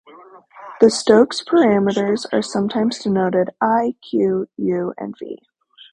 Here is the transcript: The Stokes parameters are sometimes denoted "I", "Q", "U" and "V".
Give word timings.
The 0.79 0.89
Stokes 0.89 1.43
parameters 1.43 2.25
are 2.33 2.41
sometimes 2.41 2.97
denoted 2.97 3.51
"I", 3.61 3.93
"Q", 4.01 4.47
"U" 4.57 4.93
and 4.97 5.13
"V". 5.19 5.37